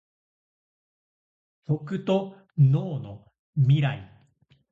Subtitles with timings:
[1.67, 4.11] 食と農のミライ